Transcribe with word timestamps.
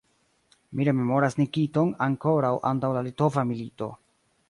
Mi 0.79 0.87
rememoras 0.87 1.37
Nikiton 1.41 1.93
ankoraŭ 2.09 2.53
antaŭ 2.73 2.93
la 2.99 3.07
litova 3.11 3.49
milito. 3.53 3.97